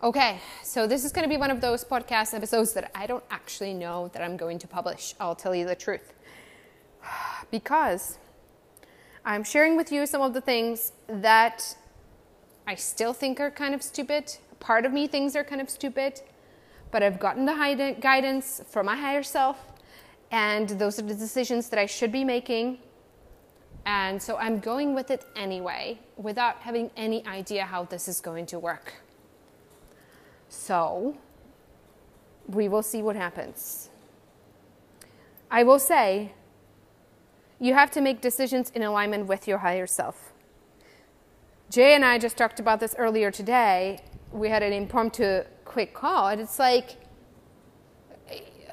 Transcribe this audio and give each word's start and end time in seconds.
Okay, 0.00 0.38
so 0.62 0.86
this 0.86 1.04
is 1.04 1.10
going 1.10 1.24
to 1.24 1.28
be 1.28 1.36
one 1.36 1.50
of 1.50 1.60
those 1.60 1.82
podcast 1.82 2.32
episodes 2.32 2.72
that 2.74 2.88
I 2.94 3.08
don't 3.08 3.24
actually 3.32 3.74
know 3.74 4.06
that 4.12 4.22
I'm 4.22 4.36
going 4.36 4.60
to 4.60 4.68
publish. 4.68 5.12
I'll 5.18 5.34
tell 5.34 5.56
you 5.56 5.66
the 5.66 5.74
truth. 5.74 6.14
Because 7.50 8.16
I'm 9.24 9.42
sharing 9.42 9.76
with 9.76 9.90
you 9.90 10.06
some 10.06 10.22
of 10.22 10.34
the 10.34 10.40
things 10.40 10.92
that 11.08 11.76
I 12.64 12.76
still 12.76 13.12
think 13.12 13.40
are 13.40 13.50
kind 13.50 13.74
of 13.74 13.82
stupid. 13.82 14.36
Part 14.60 14.86
of 14.86 14.92
me 14.92 15.08
thinks 15.08 15.34
are 15.34 15.42
kind 15.42 15.60
of 15.60 15.68
stupid, 15.68 16.20
but 16.92 17.02
I've 17.02 17.18
gotten 17.18 17.44
the 17.44 17.96
guidance 18.00 18.60
from 18.68 18.86
my 18.86 18.94
higher 18.94 19.24
self, 19.24 19.56
and 20.30 20.68
those 20.68 21.00
are 21.00 21.02
the 21.02 21.14
decisions 21.14 21.70
that 21.70 21.80
I 21.80 21.86
should 21.86 22.12
be 22.12 22.22
making. 22.22 22.78
And 23.84 24.22
so 24.22 24.36
I'm 24.36 24.60
going 24.60 24.94
with 24.94 25.10
it 25.10 25.24
anyway 25.34 25.98
without 26.16 26.60
having 26.60 26.92
any 26.96 27.26
idea 27.26 27.64
how 27.64 27.82
this 27.82 28.06
is 28.06 28.20
going 28.20 28.46
to 28.46 28.60
work. 28.60 28.94
So 30.48 31.16
we 32.46 32.68
will 32.68 32.82
see 32.82 33.02
what 33.02 33.16
happens. 33.16 33.90
I 35.50 35.62
will 35.62 35.78
say, 35.78 36.32
you 37.60 37.74
have 37.74 37.90
to 37.92 38.00
make 38.00 38.20
decisions 38.20 38.70
in 38.70 38.82
alignment 38.82 39.26
with 39.26 39.48
your 39.48 39.58
higher 39.58 39.86
self. 39.86 40.32
Jay 41.70 41.94
and 41.94 42.04
I 42.04 42.18
just 42.18 42.36
talked 42.36 42.60
about 42.60 42.80
this 42.80 42.94
earlier 42.98 43.30
today. 43.30 44.00
We 44.32 44.48
had 44.48 44.62
an 44.62 44.72
impromptu 44.72 45.42
quick 45.64 45.92
call, 45.92 46.28
and 46.28 46.40
it's 46.40 46.58
like 46.58 46.96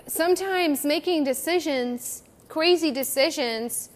sometimes 0.08 0.86
making 0.86 1.24
decisions, 1.24 2.24
crazy 2.48 2.92
decisions, 2.92 3.90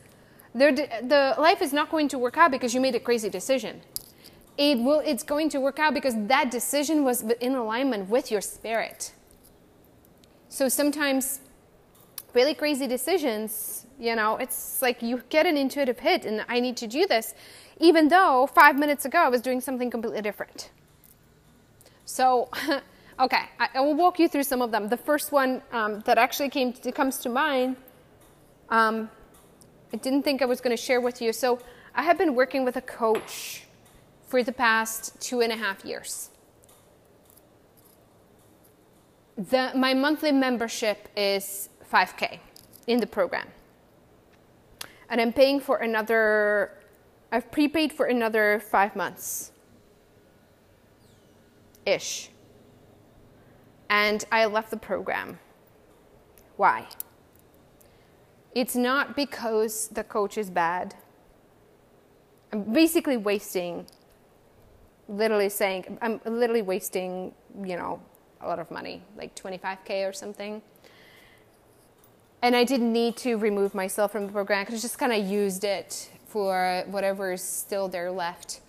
the 0.54 1.35
life 1.38 1.62
is 1.62 1.71
not 1.71 1.91
going 1.91 2.07
to 2.09 2.18
work 2.18 2.38
out 2.38 2.52
because 2.52 2.73
you 2.73 2.82
made 2.82 2.96
a 2.96 2.99
crazy 2.99 3.30
decision. 3.30 3.82
It 4.59 4.77
will, 4.77 4.99
it's 4.99 5.23
going 5.23 5.48
to 5.52 5.62
work 5.62 5.80
out 5.80 5.94
because 5.94 6.16
that 6.27 6.52
decision 6.52 7.05
was 7.05 7.22
in 7.22 7.55
alignment 7.55 8.09
with 8.09 8.30
your 8.30 8.41
spirit. 8.41 9.13
So 10.49 10.68
sometimes, 10.68 11.40
really 12.34 12.54
crazy 12.54 12.85
decisions, 12.85 13.85
you 13.98 14.18
know, 14.18 14.35
it's 14.35 14.82
like 14.82 15.02
you 15.02 15.24
get 15.30 15.46
an 15.46 15.55
intuitive 15.55 15.99
hit 15.99 16.26
and 16.26 16.43
I 16.49 16.60
need 16.60 16.76
to 16.77 16.87
do 16.87 17.07
this, 17.07 17.34
even 17.80 18.10
though 18.10 18.49
five 18.54 18.77
minutes 18.77 19.05
ago 19.05 19.20
I 19.20 19.30
was 19.30 19.40
doing 19.40 19.62
something 19.62 19.90
completely 19.90 20.21
different. 20.21 20.71
So, 22.04 22.49
okay, 23.20 23.43
I, 23.62 23.70
I 23.76 23.80
will 23.80 23.96
walk 23.96 24.20
you 24.20 24.27
through 24.27 24.43
some 24.43 24.62
of 24.62 24.71
them. 24.71 24.90
The 24.90 24.98
first 24.98 25.32
one 25.32 25.62
um, 25.71 26.02
that 26.02 26.18
actually 26.18 26.49
came 26.49 26.74
to, 26.74 26.91
comes 26.91 27.20
to 27.20 27.30
mind 27.30 27.77
um, 28.70 29.10
I 29.93 29.98
didn't 29.98 30.24
think 30.24 30.41
I 30.41 30.46
was 30.46 30.60
going 30.60 30.76
to 30.76 30.82
share 30.82 30.99
with 30.99 31.21
you. 31.21 31.32
So 31.32 31.60
I 31.96 32.04
have 32.04 32.18
been 32.18 32.35
working 32.35 32.65
with 32.65 32.76
a 32.76 32.82
coach 32.82 33.63
for 34.30 34.44
the 34.44 34.52
past 34.52 35.20
two 35.20 35.41
and 35.41 35.52
a 35.52 35.55
half 35.58 35.84
years. 35.84 36.30
The, 39.36 39.71
my 39.76 39.94
monthly 39.96 40.32
membership 40.32 41.10
is 41.18 41.70
5K 41.91 42.38
in 42.86 42.99
the 42.99 43.08
program. 43.08 43.48
And 45.10 45.20
I'm 45.20 45.34
paying 45.34 45.60
for 45.60 45.77
another, 45.77 46.77
I've 47.32 47.52
prepaid 47.52 47.91
for 47.91 48.05
another 48.05 48.60
five 48.60 48.96
months 48.96 49.52
ish. 51.86 52.30
And 53.90 54.24
I 54.32 54.46
left 54.46 54.70
the 54.70 54.77
program. 54.77 55.40
Why? 56.58 56.86
It's 58.54 58.76
not 58.76 59.16
because 59.16 59.88
the 59.88 60.04
coach 60.04 60.38
is 60.38 60.52
bad. 60.52 60.93
I'm 62.52 62.64
basically 62.74 63.18
wasting, 63.18 63.88
literally 65.09 65.50
saying, 65.50 65.97
I'm 66.02 66.22
literally 66.25 66.62
wasting, 66.62 67.34
you 67.63 67.75
know, 67.75 68.02
a 68.41 68.47
lot 68.47 68.59
of 68.59 68.72
money, 68.72 69.02
like 69.18 69.35
25K 69.35 70.07
or 70.07 70.13
something. 70.13 70.62
And 72.41 72.56
I 72.56 72.63
didn't 72.63 72.94
need 72.94 73.18
to 73.18 73.35
remove 73.35 73.75
myself 73.75 74.13
from 74.13 74.28
the 74.28 74.31
program 74.31 74.64
because 74.64 74.80
I 74.80 74.81
just 74.81 74.97
kind 74.97 75.12
of 75.12 75.28
used 75.28 75.64
it 75.66 76.09
for 76.25 76.84
whatever 76.88 77.34
is 77.34 77.42
still 77.42 77.90
there 77.90 78.12
left. 78.12 78.62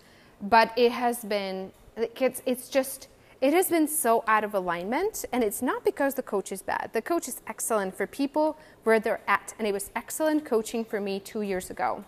But 0.43 0.73
it 0.77 0.91
has 0.91 1.25
been, 1.25 1.71
it's, 1.97 2.43
it's 2.47 2.69
just, 2.69 3.09
it 3.41 3.53
has 3.53 3.69
been 3.69 3.87
so 3.87 4.25
out 4.27 4.43
of 4.43 4.55
alignment, 4.55 5.25
and 5.33 5.45
it's 5.45 5.62
not 5.62 5.84
because 5.84 6.15
the 6.15 6.22
coach 6.22 6.51
is 6.51 6.62
bad. 6.62 6.91
The 6.93 7.03
coach 7.03 7.28
is 7.28 7.43
excellent 7.47 7.95
for 7.95 8.07
people 8.07 8.59
where 8.84 8.99
they're 8.99 9.21
at, 9.28 9.55
and 9.59 9.69
it 9.69 9.72
was 9.72 9.91
excellent 9.95 10.45
coaching 10.45 10.84
for 10.84 11.01
me 11.01 11.21
two 11.21 11.43
years 11.43 11.71
ago. 11.71 12.05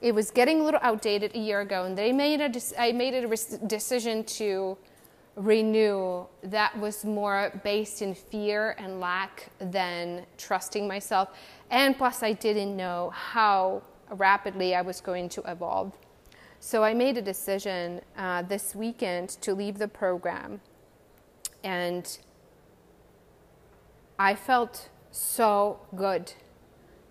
It 0.00 0.14
was 0.14 0.30
getting 0.30 0.60
a 0.60 0.64
little 0.64 0.80
outdated 0.82 1.34
a 1.34 1.38
year 1.38 1.60
ago, 1.60 1.84
and 1.84 1.98
they 1.98 2.12
made 2.12 2.40
a 2.40 2.80
I 2.80 2.92
made 2.92 3.14
a 3.14 3.26
decision 3.66 4.24
to 4.24 4.78
renew 5.34 6.26
that 6.42 6.76
was 6.78 7.04
more 7.04 7.60
based 7.62 8.02
in 8.02 8.14
fear 8.14 8.74
and 8.78 9.00
lack 9.00 9.50
than 9.60 10.26
trusting 10.36 10.86
myself. 10.86 11.28
And 11.70 11.96
plus, 11.96 12.22
I 12.22 12.32
didn't 12.32 12.76
know 12.76 13.10
how 13.10 13.82
rapidly 14.10 14.74
I 14.74 14.82
was 14.82 15.00
going 15.00 15.28
to 15.30 15.42
evolve. 15.50 15.92
So 16.60 16.82
I 16.82 16.92
made 16.92 17.16
a 17.16 17.22
decision 17.22 18.00
uh, 18.16 18.42
this 18.42 18.74
weekend 18.74 19.28
to 19.42 19.54
leave 19.54 19.78
the 19.78 19.86
program. 19.86 20.60
And 21.62 22.18
I 24.18 24.34
felt 24.34 24.88
so 25.12 25.80
good 25.94 26.32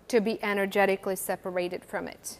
to 0.08 0.20
be 0.20 0.42
energetically 0.42 1.16
separated 1.16 1.84
from 1.84 2.08
it. 2.08 2.38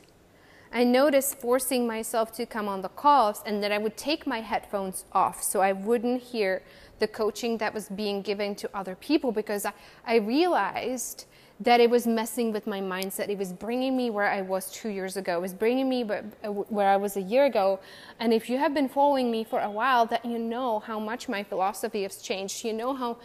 I 0.73 0.85
noticed 0.85 1.39
forcing 1.39 1.87
myself 1.87 2.33
to 2.33 2.47
come 2.47 2.69
on 2.69 2.83
the 2.83 2.89
calls 2.89 3.43
and 3.47 3.63
that 3.63 3.73
I 3.73 3.79
would 3.79 3.97
take 3.97 4.27
my 4.27 4.41
headphones 4.41 5.05
off 5.13 5.43
so 5.43 5.61
I 5.61 5.73
wouldn't 5.73 6.23
hear 6.23 6.63
the 6.99 7.09
coaching 7.09 7.59
that 7.59 7.73
was 7.73 7.89
being 7.89 8.23
given 8.23 8.55
to 8.57 8.71
other 8.75 8.95
people 8.95 9.33
because 9.33 9.65
I, 9.65 9.73
I 10.07 10.17
realized 10.17 11.27
that 11.61 11.81
it 11.81 11.91
was 11.91 12.07
messing 12.07 12.53
with 12.53 12.67
my 12.67 12.81
mindset. 12.81 13.29
It 13.29 13.39
was 13.39 13.53
bringing 13.53 13.97
me 13.97 14.11
where 14.11 14.31
I 14.31 14.43
was 14.43 14.71
two 14.71 14.91
years 14.91 15.17
ago. 15.17 15.39
It 15.39 15.41
was 15.41 15.55
bringing 15.55 15.89
me 15.89 16.05
where 16.05 16.89
I 16.89 16.97
was 16.97 17.17
a 17.17 17.21
year 17.21 17.47
ago. 17.47 17.81
And 18.21 18.33
if 18.33 18.49
you 18.49 18.59
have 18.59 18.75
been 18.75 18.89
following 18.89 19.31
me 19.31 19.43
for 19.43 19.61
a 19.61 19.71
while, 19.71 20.07
that 20.07 20.25
you 20.25 20.39
know 20.39 20.79
how 20.79 21.01
much 21.01 21.29
my 21.29 21.43
philosophy 21.43 22.05
has 22.05 22.23
changed. 22.23 22.65
You 22.65 22.73
know 22.75 22.95
how 22.95 23.19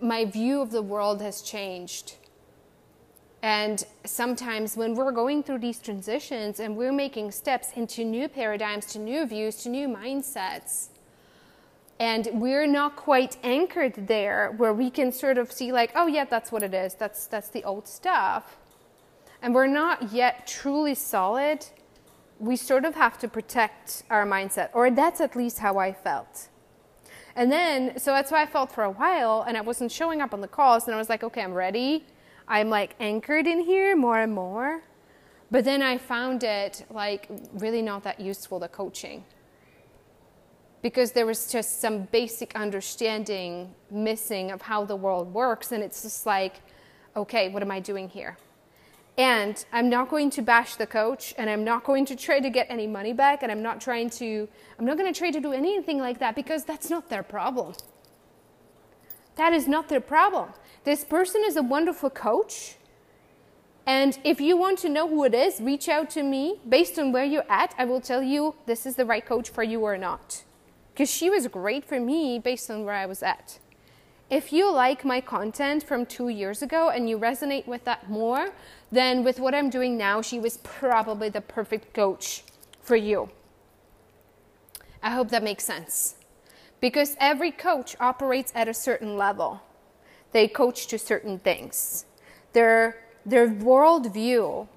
my 0.00 0.24
view 0.24 0.60
of 0.60 0.72
the 0.72 0.82
world 0.82 1.22
has 1.22 1.42
changed. 1.42 2.16
And 3.46 3.86
sometimes 4.04 4.76
when 4.76 4.96
we're 4.96 5.12
going 5.12 5.44
through 5.44 5.60
these 5.60 5.78
transitions 5.78 6.58
and 6.58 6.76
we're 6.76 6.90
making 6.90 7.30
steps 7.30 7.68
into 7.76 8.02
new 8.02 8.26
paradigms, 8.26 8.86
to 8.86 8.98
new 8.98 9.24
views, 9.24 9.62
to 9.62 9.68
new 9.68 9.86
mindsets, 9.86 10.88
and 12.00 12.28
we're 12.32 12.66
not 12.66 12.96
quite 12.96 13.36
anchored 13.44 14.08
there 14.08 14.52
where 14.56 14.72
we 14.74 14.90
can 14.90 15.12
sort 15.12 15.38
of 15.38 15.52
see 15.52 15.70
like 15.70 15.92
oh 15.94 16.08
yeah 16.08 16.24
that's 16.24 16.50
what 16.50 16.64
it 16.64 16.74
is. 16.74 16.94
That's 16.94 17.28
that's 17.28 17.48
the 17.48 17.62
old 17.62 17.86
stuff. 17.86 18.56
And 19.40 19.54
we're 19.54 19.68
not 19.68 20.10
yet 20.10 20.48
truly 20.48 20.96
solid. 20.96 21.66
We 22.40 22.56
sort 22.56 22.84
of 22.84 22.96
have 22.96 23.16
to 23.20 23.28
protect 23.28 24.02
our 24.10 24.26
mindset 24.26 24.70
or 24.72 24.90
that's 24.90 25.20
at 25.20 25.36
least 25.36 25.60
how 25.60 25.78
i 25.78 25.92
felt. 25.92 26.48
And 27.36 27.52
then 27.52 27.96
so 28.00 28.10
that's 28.10 28.32
why 28.32 28.42
i 28.42 28.46
felt 28.46 28.72
for 28.72 28.82
a 28.82 28.90
while 28.90 29.44
and 29.46 29.56
i 29.56 29.60
wasn't 29.60 29.92
showing 29.92 30.20
up 30.20 30.34
on 30.34 30.40
the 30.40 30.48
calls 30.48 30.86
and 30.86 30.96
i 30.96 30.98
was 30.98 31.08
like 31.08 31.22
okay 31.22 31.42
i'm 31.42 31.54
ready 31.54 32.04
i'm 32.48 32.68
like 32.68 32.94
anchored 33.00 33.46
in 33.46 33.60
here 33.60 33.96
more 33.96 34.20
and 34.20 34.32
more 34.32 34.82
but 35.50 35.64
then 35.64 35.82
i 35.82 35.96
found 35.98 36.42
it 36.44 36.84
like 36.90 37.28
really 37.54 37.82
not 37.82 38.02
that 38.02 38.20
useful 38.20 38.58
the 38.58 38.68
coaching 38.68 39.24
because 40.86 41.10
there 41.10 41.26
was 41.26 41.50
just 41.50 41.80
some 41.80 42.02
basic 42.12 42.54
understanding 42.54 43.74
missing 43.90 44.52
of 44.52 44.62
how 44.62 44.84
the 44.84 44.94
world 44.94 45.34
works. 45.34 45.72
And 45.72 45.82
it's 45.82 46.02
just 46.02 46.26
like, 46.26 46.60
okay, 47.16 47.48
what 47.48 47.60
am 47.60 47.72
I 47.72 47.80
doing 47.80 48.08
here? 48.08 48.36
And 49.18 49.64
I'm 49.72 49.88
not 49.88 50.10
going 50.10 50.30
to 50.30 50.42
bash 50.42 50.76
the 50.76 50.86
coach 50.86 51.34
and 51.38 51.50
I'm 51.50 51.64
not 51.64 51.82
going 51.82 52.04
to 52.06 52.14
try 52.14 52.38
to 52.38 52.50
get 52.50 52.68
any 52.70 52.86
money 52.86 53.12
back 53.12 53.42
and 53.42 53.50
I'm 53.50 53.62
not 53.62 53.80
trying 53.80 54.10
to, 54.10 54.48
I'm 54.78 54.84
not 54.84 54.96
going 54.96 55.12
to 55.12 55.18
try 55.18 55.32
to 55.32 55.40
do 55.40 55.52
anything 55.52 55.98
like 55.98 56.20
that 56.20 56.36
because 56.36 56.64
that's 56.64 56.88
not 56.88 57.08
their 57.08 57.24
problem. 57.24 57.74
That 59.34 59.52
is 59.52 59.66
not 59.66 59.88
their 59.88 60.00
problem. 60.00 60.50
This 60.86 61.02
person 61.04 61.42
is 61.44 61.56
a 61.56 61.62
wonderful 61.64 62.10
coach. 62.10 62.76
And 63.86 64.18
if 64.22 64.40
you 64.40 64.56
want 64.56 64.78
to 64.78 64.88
know 64.88 65.08
who 65.08 65.24
it 65.24 65.34
is, 65.34 65.60
reach 65.60 65.88
out 65.88 66.08
to 66.10 66.22
me. 66.22 66.60
Based 66.68 66.96
on 66.96 67.10
where 67.10 67.24
you're 67.24 67.50
at, 67.50 67.74
I 67.76 67.84
will 67.84 68.00
tell 68.00 68.22
you 68.22 68.54
this 68.66 68.86
is 68.86 68.94
the 68.94 69.04
right 69.04 69.26
coach 69.26 69.50
for 69.50 69.64
you 69.64 69.80
or 69.80 69.98
not 69.98 70.44
because 70.96 71.10
she 71.10 71.28
was 71.28 71.46
great 71.48 71.84
for 71.84 72.00
me 72.00 72.38
based 72.38 72.70
on 72.70 72.84
where 72.84 72.94
I 72.94 73.04
was 73.04 73.22
at. 73.22 73.58
If 74.30 74.50
you 74.50 74.72
like 74.72 75.04
my 75.04 75.20
content 75.20 75.82
from 75.82 76.06
two 76.06 76.28
years 76.28 76.62
ago 76.62 76.88
and 76.88 77.06
you 77.10 77.18
resonate 77.18 77.66
with 77.66 77.84
that 77.84 78.08
more 78.08 78.48
than 78.90 79.22
with 79.22 79.38
what 79.38 79.54
I'm 79.54 79.68
doing 79.68 79.98
now, 79.98 80.22
she 80.22 80.38
was 80.38 80.56
probably 80.58 81.28
the 81.28 81.42
perfect 81.42 81.92
coach 81.92 82.44
for 82.80 82.96
you. 82.96 83.28
I 85.02 85.10
hope 85.10 85.28
that 85.30 85.42
makes 85.42 85.64
sense. 85.64 86.14
Because 86.80 87.14
every 87.20 87.50
coach 87.50 87.96
operates 88.00 88.52
at 88.54 88.66
a 88.68 88.74
certain 88.74 89.18
level, 89.18 89.60
they 90.32 90.48
coach 90.48 90.86
to 90.88 90.98
certain 90.98 91.38
things. 91.38 92.06
Their, 92.52 93.04
their 93.24 93.48
worldview 93.48 94.68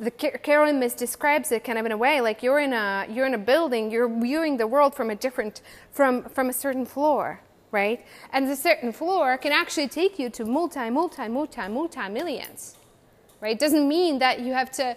the 0.00 0.10
Caroline 0.10 0.80
Myss 0.80 0.94
describes 0.94 1.52
it 1.52 1.62
kind 1.62 1.78
of 1.78 1.84
in 1.84 1.92
a 1.92 1.96
way 1.96 2.22
like 2.22 2.42
you're 2.42 2.58
in 2.58 2.72
a 2.72 3.06
you're 3.10 3.26
in 3.26 3.34
a 3.34 3.38
building, 3.38 3.90
you're 3.90 4.08
viewing 4.08 4.56
the 4.56 4.66
world 4.66 4.94
from 4.94 5.10
a 5.10 5.14
different 5.14 5.60
from 5.92 6.24
from 6.24 6.48
a 6.48 6.54
certain 6.54 6.86
floor, 6.86 7.42
right? 7.70 8.04
And 8.32 8.48
the 8.48 8.56
certain 8.56 8.92
floor 8.92 9.36
can 9.36 9.52
actually 9.52 9.88
take 9.88 10.18
you 10.18 10.30
to 10.30 10.46
multi, 10.46 10.88
multi, 10.88 11.28
multi, 11.28 11.68
multi 11.68 12.08
millions, 12.08 12.76
right? 13.42 13.58
Doesn't 13.58 13.86
mean 13.86 14.18
that 14.20 14.40
you 14.40 14.54
have 14.54 14.70
to, 14.72 14.96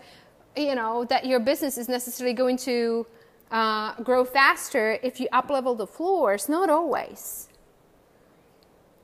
you 0.56 0.74
know, 0.74 1.04
that 1.06 1.26
your 1.26 1.42
business 1.42 1.78
is 1.78 1.90
necessarily 1.90 2.34
going 2.34 2.56
to 2.60 3.06
uh, 3.52 3.96
grow 4.04 4.24
faster 4.24 4.98
if 5.04 5.20
you 5.20 5.28
up 5.34 5.50
level 5.50 5.76
the 5.76 5.88
floors. 5.88 6.48
Not 6.48 6.70
always. 6.70 7.50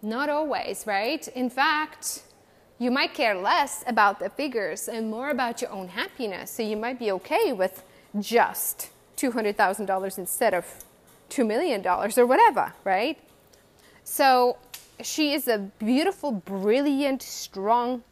Not 0.02 0.30
always, 0.30 0.86
right? 0.88 1.28
In 1.30 1.50
fact, 1.50 2.24
you 2.78 2.92
might 2.92 3.14
care 3.14 3.36
less 3.36 3.84
about 3.86 4.20
the 4.20 4.30
figures 4.30 4.88
and 4.88 5.10
more 5.12 5.30
about 5.30 5.62
your 5.62 5.72
own 5.72 5.90
happiness. 5.90 6.52
So 6.52 6.64
you 6.64 6.78
might 6.78 6.98
be 6.98 7.12
okay 7.12 7.52
with 7.52 7.84
just 8.20 8.90
$200,000 9.18 10.18
instead 10.18 10.54
of 10.54 10.66
$2 11.30 11.46
million 11.46 11.86
or 11.86 12.26
whatever, 12.26 12.74
right? 12.86 13.20
So 14.04 14.58
she 15.02 15.34
is 15.34 15.48
a 15.48 15.58
beautiful, 15.80 16.32
brilliant, 16.32 17.22
strong 17.22 18.04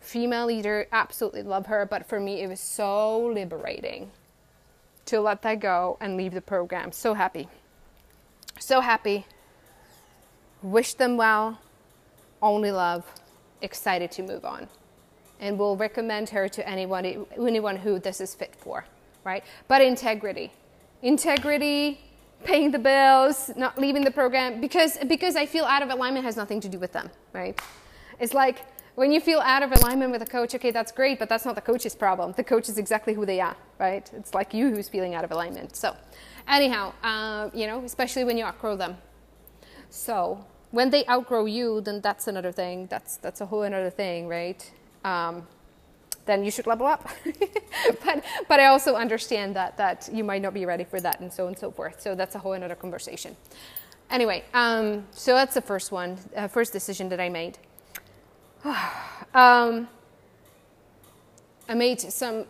female 0.00 0.46
leader. 0.46 0.86
Absolutely 0.92 1.42
love 1.42 1.66
her. 1.66 1.84
But 1.84 2.08
for 2.08 2.20
me, 2.20 2.42
it 2.42 2.48
was 2.48 2.60
so 2.60 3.26
liberating 3.26 4.10
to 5.06 5.20
let 5.20 5.42
that 5.42 5.60
go 5.60 5.96
and 6.00 6.16
leave 6.16 6.32
the 6.34 6.40
program. 6.40 6.92
So 6.92 7.14
happy. 7.14 7.48
So 8.60 8.80
happy. 8.80 9.26
Wish 10.62 10.94
them 10.94 11.16
well. 11.16 11.60
Only 12.42 12.70
love 12.70 13.04
excited 13.62 14.10
to 14.12 14.22
move 14.22 14.44
on. 14.44 14.68
And 15.40 15.58
we'll 15.58 15.76
recommend 15.76 16.30
her 16.30 16.48
to 16.48 16.68
anyone, 16.68 17.26
anyone 17.38 17.76
who 17.76 17.98
this 17.98 18.20
is 18.20 18.34
fit 18.34 18.54
for, 18.56 18.84
right? 19.24 19.44
But 19.68 19.82
integrity. 19.82 20.52
Integrity, 21.02 22.00
paying 22.44 22.72
the 22.72 22.78
bills, 22.78 23.50
not 23.56 23.78
leaving 23.78 24.02
the 24.02 24.10
program, 24.10 24.60
because, 24.60 24.98
because 25.06 25.36
I 25.36 25.46
feel 25.46 25.64
out 25.64 25.82
of 25.82 25.90
alignment 25.90 26.24
has 26.24 26.36
nothing 26.36 26.60
to 26.60 26.68
do 26.68 26.78
with 26.78 26.92
them, 26.92 27.10
right? 27.32 27.60
It's 28.18 28.34
like 28.34 28.64
when 28.96 29.12
you 29.12 29.20
feel 29.20 29.38
out 29.38 29.62
of 29.62 29.70
alignment 29.70 30.10
with 30.10 30.22
a 30.22 30.26
coach, 30.26 30.56
okay, 30.56 30.72
that's 30.72 30.90
great, 30.90 31.20
but 31.20 31.28
that's 31.28 31.44
not 31.44 31.54
the 31.54 31.60
coach's 31.60 31.94
problem. 31.94 32.32
The 32.36 32.42
coach 32.42 32.68
is 32.68 32.78
exactly 32.78 33.14
who 33.14 33.24
they 33.24 33.40
are, 33.40 33.56
right? 33.78 34.10
It's 34.12 34.34
like 34.34 34.52
you 34.52 34.70
who's 34.70 34.88
feeling 34.88 35.14
out 35.14 35.22
of 35.22 35.30
alignment. 35.30 35.76
So, 35.76 35.96
anyhow, 36.48 36.92
uh, 37.04 37.50
you 37.54 37.68
know, 37.68 37.84
especially 37.84 38.24
when 38.24 38.36
you 38.36 38.44
outgrow 38.44 38.74
them. 38.74 38.96
So, 39.90 40.44
when 40.70 40.90
they 40.90 41.06
outgrow 41.06 41.46
you, 41.46 41.80
then 41.80 42.00
that's 42.00 42.28
another 42.28 42.52
thing. 42.52 42.86
That's 42.86 43.16
that's 43.16 43.40
a 43.40 43.46
whole 43.46 43.62
another 43.62 43.90
thing, 43.90 44.28
right? 44.28 44.70
Um, 45.04 45.46
then 46.26 46.44
you 46.44 46.50
should 46.50 46.66
level 46.66 46.86
up. 46.86 47.08
but 48.04 48.24
but 48.48 48.60
I 48.60 48.66
also 48.66 48.94
understand 48.94 49.56
that 49.56 49.76
that 49.78 50.08
you 50.12 50.24
might 50.24 50.42
not 50.42 50.54
be 50.54 50.66
ready 50.66 50.84
for 50.84 51.00
that, 51.00 51.20
and 51.20 51.32
so 51.32 51.44
on 51.44 51.48
and 51.48 51.58
so 51.58 51.70
forth. 51.70 52.00
So 52.00 52.14
that's 52.14 52.34
a 52.34 52.38
whole 52.38 52.52
another 52.52 52.74
conversation. 52.74 53.36
Anyway, 54.10 54.44
um, 54.54 55.04
so 55.10 55.34
that's 55.34 55.54
the 55.54 55.60
first 55.60 55.92
one, 55.92 56.16
uh, 56.34 56.48
first 56.48 56.72
decision 56.72 57.08
that 57.10 57.20
I 57.20 57.28
made. 57.28 57.58
um, 59.34 59.88
I 61.68 61.74
made 61.74 62.00
some 62.00 62.46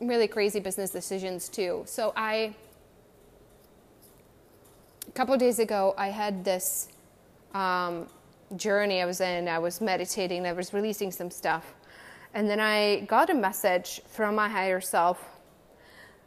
really 0.00 0.26
crazy 0.26 0.58
business 0.58 0.90
decisions 0.90 1.48
too. 1.48 1.82
So 1.86 2.12
I, 2.16 2.54
couple 5.16 5.34
days 5.38 5.58
ago, 5.60 5.94
I 5.96 6.08
had 6.08 6.44
this 6.44 6.88
um, 7.54 8.06
journey 8.54 9.00
I 9.00 9.06
was 9.06 9.22
in. 9.22 9.48
I 9.48 9.58
was 9.58 9.80
meditating, 9.80 10.44
I 10.44 10.52
was 10.52 10.74
releasing 10.74 11.10
some 11.10 11.30
stuff. 11.30 11.72
And 12.34 12.50
then 12.50 12.60
I 12.60 13.00
got 13.06 13.30
a 13.30 13.34
message 13.34 14.02
from 14.06 14.34
my 14.34 14.46
higher 14.46 14.78
self 14.78 15.24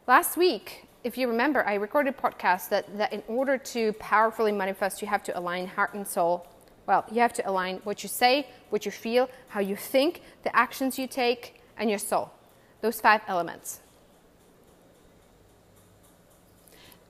last 0.08 0.36
week. 0.36 0.88
If 1.04 1.16
you 1.16 1.28
remember, 1.28 1.64
I 1.64 1.74
recorded 1.74 2.14
a 2.18 2.20
podcast 2.20 2.68
that, 2.70 2.98
that 2.98 3.12
in 3.12 3.22
order 3.28 3.56
to 3.56 3.92
powerfully 3.92 4.50
manifest, 4.50 5.00
you 5.00 5.06
have 5.06 5.22
to 5.22 5.38
align 5.38 5.68
heart 5.68 5.94
and 5.94 6.04
soul. 6.04 6.48
Well, 6.88 7.04
you 7.12 7.20
have 7.20 7.32
to 7.34 7.48
align 7.48 7.76
what 7.84 8.02
you 8.02 8.08
say, 8.08 8.48
what 8.70 8.84
you 8.84 8.90
feel, 8.90 9.30
how 9.50 9.60
you 9.60 9.76
think, 9.76 10.22
the 10.42 10.54
actions 10.54 10.98
you 10.98 11.06
take, 11.06 11.62
and 11.78 11.88
your 11.88 12.00
soul. 12.00 12.32
Those 12.80 13.00
five 13.00 13.20
elements. 13.28 13.82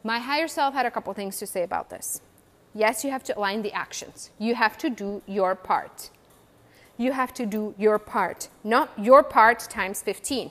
My 0.02 0.18
higher 0.18 0.48
self 0.48 0.74
had 0.74 0.86
a 0.86 0.90
couple 0.90 1.12
things 1.14 1.38
to 1.38 1.46
say 1.46 1.62
about 1.62 1.90
this. 1.90 2.20
Yes, 2.74 3.04
you 3.04 3.10
have 3.10 3.24
to 3.24 3.36
align 3.36 3.62
the 3.62 3.72
actions. 3.72 4.30
You 4.38 4.54
have 4.54 4.78
to 4.78 4.90
do 4.90 5.22
your 5.26 5.54
part. 5.54 6.10
You 6.96 7.12
have 7.12 7.34
to 7.34 7.46
do 7.46 7.74
your 7.78 7.98
part, 7.98 8.48
not 8.62 8.90
your 8.98 9.22
part 9.22 9.60
times 9.60 10.02
15. 10.02 10.50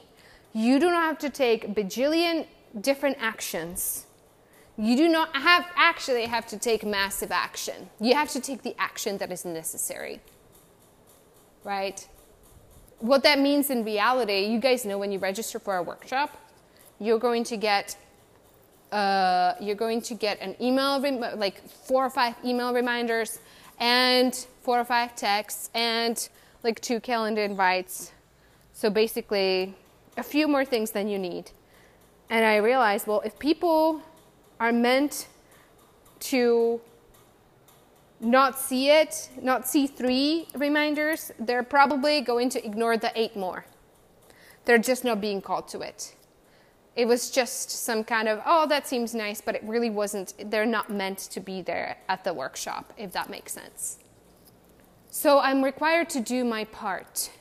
You 0.53 0.79
do 0.79 0.89
not 0.89 1.03
have 1.03 1.19
to 1.19 1.29
take 1.29 1.75
bajillion 1.75 2.47
different 2.79 3.17
actions. 3.19 4.05
You 4.77 4.95
do 4.95 5.07
not 5.07 5.35
have 5.35 5.65
actually 5.75 6.25
have 6.25 6.47
to 6.47 6.57
take 6.57 6.83
massive 6.85 7.31
action. 7.31 7.89
You 7.99 8.15
have 8.15 8.29
to 8.31 8.41
take 8.41 8.63
the 8.63 8.75
action 8.79 9.17
that 9.19 9.31
is 9.31 9.45
necessary. 9.45 10.21
Right? 11.63 12.07
What 12.99 13.23
that 13.23 13.39
means 13.39 13.69
in 13.69 13.85
reality, 13.85 14.45
you 14.45 14.59
guys 14.59 14.85
know 14.85 14.97
when 14.97 15.11
you 15.11 15.19
register 15.19 15.59
for 15.59 15.77
a 15.77 15.83
workshop, 15.83 16.35
you're 16.99 17.19
going 17.19 17.43
to 17.45 17.57
get 17.57 17.95
uh, 18.91 19.53
you're 19.59 19.75
going 19.75 20.01
to 20.01 20.15
get 20.15 20.39
an 20.41 20.55
email, 20.61 20.99
like 21.37 21.67
four 21.67 22.05
or 22.05 22.09
five 22.09 22.35
email 22.43 22.73
reminders, 22.73 23.39
and 23.79 24.47
four 24.61 24.79
or 24.79 24.85
five 24.85 25.15
texts, 25.15 25.69
and 25.73 26.29
like 26.63 26.79
two 26.81 26.99
calendar 26.99 27.41
invites. 27.41 28.11
So 28.73 28.89
basically, 28.89 29.75
a 30.17 30.23
few 30.23 30.47
more 30.47 30.65
things 30.65 30.91
than 30.91 31.07
you 31.07 31.19
need. 31.19 31.51
And 32.29 32.45
I 32.45 32.57
realized, 32.57 33.07
well, 33.07 33.21
if 33.21 33.37
people 33.39 34.01
are 34.59 34.71
meant 34.71 35.27
to 36.19 36.81
not 38.19 38.59
see 38.59 38.89
it, 38.89 39.29
not 39.41 39.67
see 39.67 39.87
three 39.87 40.47
reminders, 40.55 41.31
they're 41.39 41.63
probably 41.63 42.21
going 42.21 42.49
to 42.49 42.65
ignore 42.65 42.97
the 42.97 43.11
eight 43.15 43.35
more. 43.35 43.65
They're 44.65 44.77
just 44.77 45.03
not 45.03 45.21
being 45.21 45.41
called 45.41 45.67
to 45.69 45.79
it 45.79 46.13
it 46.95 47.07
was 47.07 47.29
just 47.29 47.69
some 47.69 48.03
kind 48.03 48.27
of 48.27 48.41
oh 48.45 48.67
that 48.67 48.87
seems 48.87 49.13
nice 49.15 49.41
but 49.41 49.55
it 49.55 49.63
really 49.63 49.89
wasn't 49.89 50.33
they're 50.49 50.65
not 50.65 50.89
meant 50.89 51.17
to 51.17 51.39
be 51.39 51.61
there 51.61 51.97
at 52.07 52.23
the 52.23 52.33
workshop 52.33 52.93
if 52.97 53.11
that 53.11 53.29
makes 53.29 53.53
sense. 53.53 53.99
So 55.09 55.39
i'm 55.39 55.63
required 55.63 56.09
to 56.11 56.19
do 56.19 56.43
my 56.43 56.65
part 56.65 57.31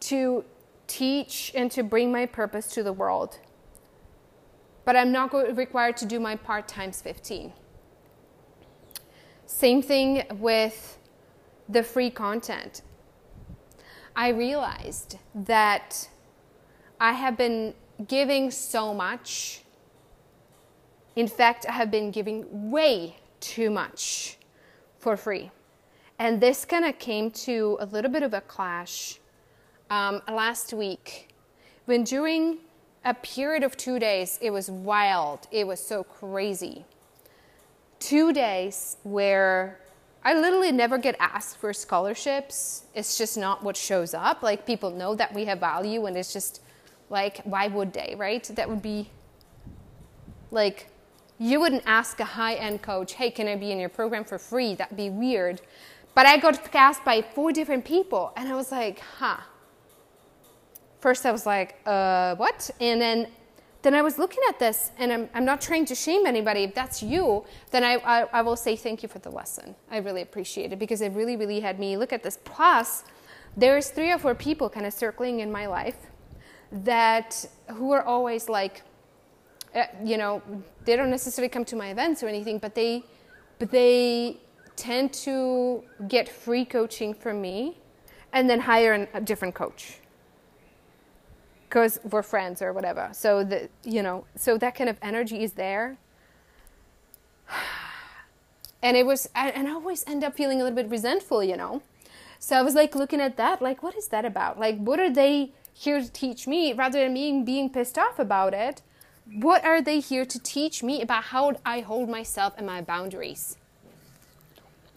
to 0.00 0.44
teach 0.86 1.52
and 1.54 1.70
to 1.70 1.82
bring 1.82 2.10
my 2.12 2.24
purpose 2.24 2.68
to 2.68 2.82
the 2.82 2.92
world. 2.92 3.38
But 4.84 4.96
i'm 4.96 5.12
not 5.12 5.32
required 5.56 5.96
to 5.98 6.06
do 6.06 6.18
my 6.20 6.36
part 6.36 6.68
times 6.68 7.00
15 7.02 7.52
same 9.48 9.80
thing 9.80 10.24
with 10.34 10.98
the 11.70 11.82
free 11.82 12.10
content. 12.10 12.82
I 14.14 14.28
realized 14.28 15.16
that 15.34 16.08
i 17.00 17.12
have 17.12 17.36
been 17.36 17.74
giving 18.06 18.50
so 18.50 18.94
much. 18.94 19.62
In 21.16 21.26
fact, 21.26 21.66
I 21.68 21.72
have 21.72 21.90
been 21.90 22.10
giving 22.10 22.70
way 22.70 23.16
too 23.40 23.70
much 23.70 24.38
for 24.98 25.16
free. 25.16 25.50
And 26.18 26.40
this 26.40 26.64
kind 26.64 26.84
of 26.84 26.98
came 26.98 27.30
to 27.46 27.76
a 27.80 27.86
little 27.86 28.10
bit 28.10 28.22
of 28.22 28.34
a 28.34 28.40
clash 28.40 29.18
um, 29.90 30.20
last 30.28 30.72
week 30.72 31.28
when 31.86 32.04
during 32.04 32.58
a 33.04 33.14
period 33.14 33.62
of 33.62 33.76
two 33.76 33.98
days, 33.98 34.38
it 34.42 34.50
was 34.50 34.70
wild, 34.70 35.46
it 35.50 35.66
was 35.66 35.80
so 35.80 36.04
crazy. 36.04 36.84
Two 37.98 38.32
days 38.32 38.98
where 39.04 39.80
I 40.22 40.34
literally 40.34 40.72
never 40.72 40.98
get 40.98 41.16
asked 41.18 41.56
for 41.56 41.72
scholarships. 41.72 42.82
It's 42.94 43.16
just 43.16 43.38
not 43.38 43.62
what 43.62 43.76
shows 43.76 44.12
up. 44.12 44.42
Like 44.42 44.66
people 44.66 44.90
know 44.90 45.14
that 45.14 45.32
we 45.32 45.46
have 45.46 45.60
value 45.60 46.04
and 46.06 46.16
it's 46.16 46.32
just 46.32 46.60
like, 47.10 47.40
why 47.44 47.68
would 47.68 47.92
they, 47.92 48.14
right? 48.16 48.42
That 48.54 48.68
would 48.68 48.82
be 48.82 49.10
like, 50.50 50.88
you 51.38 51.60
wouldn't 51.60 51.84
ask 51.86 52.18
a 52.20 52.24
high 52.24 52.54
end 52.54 52.82
coach, 52.82 53.14
hey, 53.14 53.30
can 53.30 53.46
I 53.48 53.56
be 53.56 53.70
in 53.70 53.78
your 53.78 53.88
program 53.88 54.24
for 54.24 54.38
free? 54.38 54.74
That'd 54.74 54.96
be 54.96 55.10
weird. 55.10 55.60
But 56.14 56.26
I 56.26 56.36
got 56.36 56.74
asked 56.74 57.04
by 57.04 57.22
four 57.22 57.52
different 57.52 57.84
people, 57.84 58.32
and 58.36 58.48
I 58.48 58.56
was 58.56 58.72
like, 58.72 59.00
huh. 59.00 59.36
First, 61.00 61.24
I 61.24 61.30
was 61.30 61.46
like, 61.46 61.76
uh, 61.86 62.34
what? 62.36 62.70
And 62.80 63.00
then 63.00 63.28
then 63.82 63.94
I 63.94 64.02
was 64.02 64.18
looking 64.18 64.42
at 64.48 64.58
this, 64.58 64.90
and 64.98 65.12
I'm, 65.12 65.30
I'm 65.34 65.44
not 65.44 65.60
trying 65.60 65.84
to 65.86 65.94
shame 65.94 66.26
anybody. 66.26 66.64
If 66.64 66.74
that's 66.74 67.00
you, 67.00 67.44
then 67.70 67.84
I, 67.84 67.94
I, 68.04 68.22
I, 68.32 68.42
will 68.42 68.56
say 68.56 68.74
thank 68.74 69.04
you 69.04 69.08
for 69.08 69.20
the 69.20 69.30
lesson. 69.30 69.76
I 69.88 69.98
really 69.98 70.20
appreciate 70.20 70.72
it 70.72 70.80
because 70.80 71.00
it 71.00 71.12
really, 71.12 71.36
really 71.36 71.60
had 71.60 71.78
me 71.78 71.96
look 71.96 72.12
at 72.12 72.24
this. 72.24 72.40
Plus, 72.44 73.04
there's 73.56 73.90
three 73.90 74.10
or 74.10 74.18
four 74.18 74.34
people 74.34 74.68
kind 74.68 74.84
of 74.84 74.92
circling 74.92 75.38
in 75.38 75.52
my 75.52 75.66
life 75.66 76.07
that 76.72 77.46
who 77.74 77.92
are 77.92 78.02
always 78.02 78.48
like, 78.48 78.82
uh, 79.74 79.84
you 80.04 80.16
know, 80.18 80.42
they 80.84 80.96
don't 80.96 81.10
necessarily 81.10 81.48
come 81.48 81.64
to 81.66 81.76
my 81.76 81.88
events 81.90 82.22
or 82.22 82.28
anything, 82.28 82.58
but 82.58 82.74
they, 82.74 83.04
but 83.58 83.70
they 83.70 84.38
tend 84.76 85.12
to 85.12 85.82
get 86.08 86.28
free 86.28 86.64
coaching 86.64 87.14
from 87.14 87.40
me 87.42 87.78
and 88.32 88.48
then 88.50 88.60
hire 88.60 88.92
an, 88.94 89.08
a 89.14 89.20
different 89.20 89.54
coach. 89.54 89.98
because 91.68 92.00
we're 92.10 92.22
friends 92.22 92.62
or 92.62 92.72
whatever. 92.72 93.10
So 93.12 93.44
the 93.44 93.68
you 93.84 94.02
know, 94.02 94.24
so 94.36 94.58
that 94.58 94.74
kind 94.74 94.90
of 94.90 94.98
energy 95.02 95.42
is 95.44 95.52
there. 95.54 95.98
And 98.82 98.96
it 98.96 99.06
was, 99.06 99.28
and 99.34 99.66
I 99.68 99.72
always 99.72 100.04
end 100.06 100.22
up 100.24 100.36
feeling 100.36 100.60
a 100.60 100.64
little 100.64 100.76
bit 100.76 100.88
resentful, 100.88 101.42
you 101.42 101.56
know. 101.56 101.82
So 102.38 102.56
I 102.56 102.62
was 102.62 102.74
like 102.76 102.94
looking 102.94 103.20
at 103.20 103.36
that, 103.36 103.60
like, 103.60 103.82
what 103.82 103.96
is 103.96 104.08
that 104.08 104.24
about? 104.24 104.60
Like, 104.60 104.78
what 104.78 105.00
are 105.00 105.10
they 105.10 105.52
here 105.78 106.00
to 106.00 106.10
teach 106.10 106.48
me 106.48 106.72
rather 106.72 107.00
than 107.00 107.12
me 107.12 107.42
being 107.42 107.70
pissed 107.70 107.96
off 107.96 108.18
about 108.18 108.52
it? 108.52 108.82
What 109.32 109.64
are 109.64 109.80
they 109.80 110.00
here 110.00 110.24
to 110.24 110.38
teach 110.40 110.82
me 110.82 111.00
about 111.02 111.24
how 111.24 111.56
I 111.64 111.80
hold 111.80 112.08
myself 112.08 112.54
and 112.56 112.66
my 112.66 112.80
boundaries? 112.80 113.56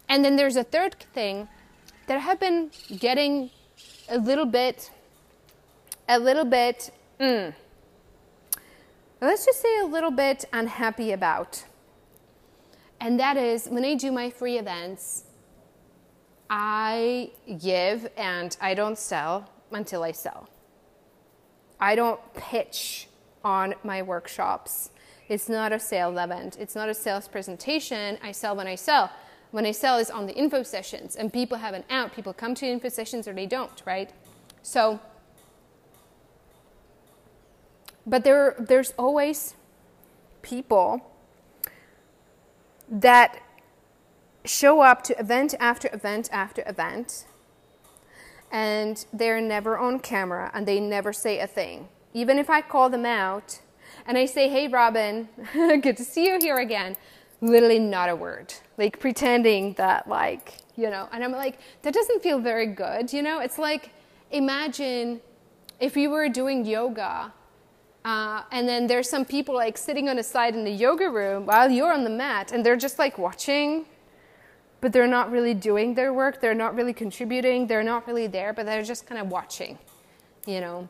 And 0.09 0.25
then 0.25 0.37
there's 0.37 0.55
a 0.55 0.63
third 0.63 0.95
thing 1.13 1.47
that 2.07 2.17
I 2.17 2.19
have 2.21 2.39
been 2.39 2.71
getting 2.97 3.51
a 4.09 4.17
little 4.17 4.45
bit, 4.45 4.89
a 6.09 6.17
little 6.17 6.45
bit, 6.45 6.91
mm, 7.19 7.53
let's 9.21 9.45
just 9.45 9.61
say 9.61 9.79
a 9.79 9.85
little 9.85 10.11
bit 10.11 10.45
unhappy 10.51 11.11
about. 11.11 11.63
And 12.99 13.19
that 13.19 13.37
is 13.37 13.67
when 13.67 13.85
I 13.85 13.95
do 13.95 14.11
my 14.11 14.29
free 14.29 14.57
events, 14.57 15.25
I 16.49 17.31
give 17.59 18.09
and 18.17 18.57
I 18.59 18.73
don't 18.73 18.97
sell 18.97 19.49
until 19.71 20.03
I 20.03 20.11
sell. 20.11 20.49
I 21.81 21.95
don't 21.95 22.21
pitch 22.35 23.09
on 23.43 23.73
my 23.83 24.01
workshops. 24.01 24.91
It's 25.27 25.49
not 25.49 25.73
a 25.73 25.79
sales 25.79 26.17
event. 26.17 26.57
It's 26.59 26.75
not 26.75 26.87
a 26.87 26.93
sales 26.93 27.27
presentation. 27.27 28.19
I 28.21 28.31
sell 28.31 28.55
when 28.55 28.67
I 28.67 28.75
sell 28.75 29.11
when 29.51 29.65
I 29.65 29.71
sell 29.71 29.97
is 29.97 30.09
on 30.09 30.25
the 30.27 30.33
info 30.33 30.63
sessions, 30.63 31.15
and 31.15 31.31
people 31.31 31.57
have 31.57 31.73
an 31.73 31.83
out. 31.89 32.13
People 32.13 32.33
come 32.33 32.55
to 32.55 32.65
info 32.65 32.89
sessions 32.89 33.27
or 33.27 33.33
they 33.33 33.45
don't, 33.45 33.81
right? 33.85 34.09
So, 34.63 34.99
but 38.05 38.23
there, 38.23 38.55
there's 38.57 38.93
always 38.97 39.55
people 40.41 41.05
that 42.89 43.41
show 44.43 44.81
up 44.81 45.03
to 45.03 45.19
event 45.19 45.53
after 45.59 45.89
event 45.93 46.29
after 46.31 46.63
event, 46.65 47.25
and 48.51 49.05
they're 49.13 49.41
never 49.41 49.77
on 49.77 49.99
camera 49.99 50.51
and 50.53 50.67
they 50.67 50.79
never 50.79 51.13
say 51.13 51.39
a 51.39 51.47
thing. 51.47 51.87
Even 52.13 52.37
if 52.37 52.49
I 52.49 52.61
call 52.61 52.89
them 52.89 53.05
out 53.05 53.61
and 54.05 54.17
I 54.17 54.25
say, 54.25 54.49
Hey, 54.49 54.67
Robin, 54.67 55.29
good 55.53 55.97
to 55.97 56.03
see 56.03 56.27
you 56.27 56.37
here 56.41 56.57
again 56.57 56.95
literally 57.41 57.79
not 57.79 58.09
a 58.09 58.15
word, 58.15 58.53
like 58.77 58.99
pretending 58.99 59.73
that, 59.73 60.07
like, 60.07 60.57
you 60.75 60.89
know, 60.89 61.09
and 61.11 61.23
I'm 61.23 61.31
like, 61.31 61.59
that 61.81 61.93
doesn't 61.93 62.21
feel 62.21 62.39
very 62.39 62.67
good, 62.67 63.11
you 63.11 63.21
know? 63.21 63.39
It's 63.39 63.57
like, 63.57 63.89
imagine 64.29 65.19
if 65.79 65.97
you 65.97 66.11
were 66.11 66.29
doing 66.29 66.65
yoga 66.65 67.33
uh, 68.05 68.43
and 68.51 68.67
then 68.67 68.87
there's 68.87 69.09
some 69.09 69.25
people 69.25 69.55
like 69.55 69.77
sitting 69.77 70.07
on 70.07 70.19
a 70.19 70.23
side 70.23 70.55
in 70.55 70.63
the 70.63 70.71
yoga 70.71 71.09
room 71.09 71.45
while 71.45 71.69
you're 71.69 71.91
on 71.91 72.03
the 72.03 72.09
mat 72.09 72.51
and 72.51 72.65
they're 72.65 72.77
just 72.77 72.99
like 72.99 73.17
watching, 73.17 73.85
but 74.81 74.91
they're 74.91 75.07
not 75.07 75.31
really 75.31 75.53
doing 75.53 75.93
their 75.93 76.13
work, 76.13 76.41
they're 76.41 76.53
not 76.53 76.75
really 76.75 76.93
contributing, 76.93 77.67
they're 77.67 77.83
not 77.83 78.07
really 78.07 78.27
there, 78.27 78.51
but 78.51 78.65
they're 78.65 78.83
just 78.83 79.05
kind 79.05 79.21
of 79.21 79.27
watching, 79.27 79.77
you 80.45 80.59
know? 80.59 80.89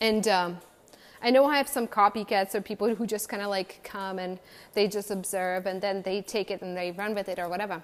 And, 0.00 0.28
um, 0.28 0.58
I 1.20 1.30
know 1.30 1.46
I 1.46 1.56
have 1.56 1.68
some 1.68 1.88
copycats 1.88 2.54
or 2.54 2.60
people 2.60 2.94
who 2.94 3.06
just 3.06 3.28
kind 3.28 3.42
of 3.42 3.48
like 3.48 3.80
come 3.82 4.18
and 4.18 4.38
they 4.74 4.86
just 4.86 5.10
observe 5.10 5.66
and 5.66 5.80
then 5.80 6.02
they 6.02 6.22
take 6.22 6.50
it 6.50 6.62
and 6.62 6.76
they 6.76 6.92
run 6.92 7.14
with 7.14 7.28
it 7.28 7.38
or 7.38 7.48
whatever. 7.48 7.82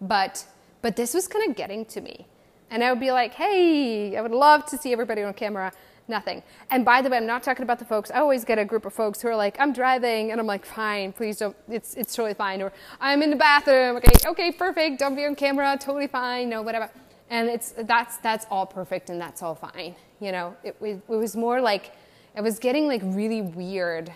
But 0.00 0.46
but 0.82 0.94
this 0.94 1.14
was 1.14 1.26
kind 1.26 1.50
of 1.50 1.56
getting 1.56 1.84
to 1.86 2.00
me. 2.00 2.26
And 2.70 2.84
I 2.84 2.90
would 2.90 3.00
be 3.00 3.10
like, 3.10 3.34
"Hey, 3.34 4.16
I 4.16 4.20
would 4.20 4.30
love 4.30 4.66
to 4.66 4.78
see 4.78 4.92
everybody 4.92 5.22
on 5.22 5.34
camera." 5.34 5.72
Nothing. 6.08 6.42
And 6.70 6.84
by 6.84 7.02
the 7.02 7.10
way, 7.10 7.16
I'm 7.16 7.26
not 7.26 7.42
talking 7.42 7.64
about 7.64 7.80
the 7.80 7.84
folks. 7.84 8.12
I 8.12 8.18
always 8.20 8.44
get 8.44 8.58
a 8.58 8.64
group 8.64 8.84
of 8.86 8.94
folks 8.94 9.20
who 9.20 9.28
are 9.28 9.34
like, 9.36 9.56
"I'm 9.58 9.72
driving," 9.72 10.30
and 10.30 10.40
I'm 10.40 10.46
like, 10.46 10.64
"Fine, 10.64 11.12
please 11.12 11.38
don't. 11.38 11.56
It's 11.68 11.94
it's 11.94 12.14
totally 12.14 12.34
fine." 12.34 12.62
Or 12.62 12.72
"I'm 13.00 13.22
in 13.22 13.30
the 13.30 13.36
bathroom." 13.36 13.96
Okay, 13.96 14.28
okay, 14.28 14.52
perfect. 14.52 15.00
Don't 15.00 15.16
be 15.16 15.24
on 15.24 15.34
camera. 15.34 15.76
Totally 15.80 16.06
fine. 16.06 16.48
No, 16.48 16.62
whatever. 16.62 16.90
And 17.28 17.48
it's 17.48 17.74
that's 17.76 18.18
that's 18.18 18.46
all 18.50 18.66
perfect 18.66 19.10
and 19.10 19.20
that's 19.20 19.42
all 19.42 19.56
fine. 19.56 19.96
You 20.20 20.30
know, 20.30 20.56
it, 20.62 20.76
it, 20.80 21.02
it 21.08 21.16
was 21.16 21.34
more 21.34 21.60
like 21.60 21.92
it 22.36 22.40
was 22.40 22.60
getting 22.60 22.86
like 22.86 23.00
really 23.02 23.42
weird, 23.42 24.12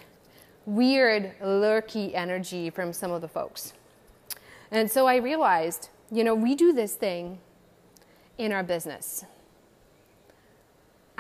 weird, 0.67 1.33
lurky 1.43 2.15
energy 2.15 2.71
from 2.71 2.93
some 2.93 3.11
of 3.11 3.21
the 3.21 3.29
folks. 3.29 3.73
And 4.71 4.89
so 4.89 5.07
I 5.07 5.17
realized, 5.17 5.89
you 6.13 6.23
know, 6.23 6.37
we 6.37 6.55
do 6.55 6.73
this 6.73 6.95
thing 6.95 7.41
in 8.39 8.53
our 8.53 8.63
business. 8.63 9.25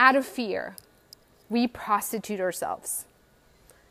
Out 0.01 0.17
of 0.17 0.25
fear, 0.25 0.77
we 1.51 1.67
prostitute 1.67 2.41
ourselves. 2.41 3.05